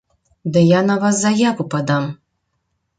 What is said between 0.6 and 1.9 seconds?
я на вас заяву